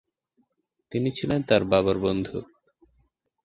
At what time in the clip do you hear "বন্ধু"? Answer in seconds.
1.99-2.37